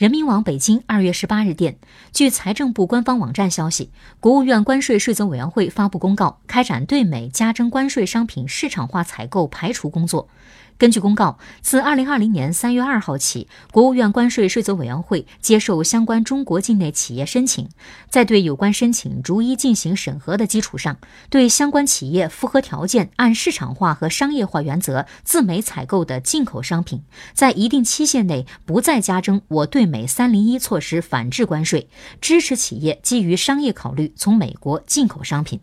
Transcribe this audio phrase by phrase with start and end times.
[0.00, 1.76] 人民网北京二月十八日电，
[2.10, 10.26] 据财政部官方网站消息，国务院关税税则委员会发布公告，开展对美加征关税商品市场化采购排除工作。
[10.80, 17.68] 根据公告，自二零二零年三月二号起，国务院关税税则委员会接受相关中国境内企业申请，
[18.08, 20.96] 在对有关申请逐一进行审核的基础上，
[21.28, 27.02] 对相关企业符合条件、按市场化和商业化原则自美采购的进口商品，
[27.34, 31.90] 在一定期限内不再加征我对美三零一措施反制关税，
[32.22, 35.60] 支持企业基于商业考虑从美国进口商品。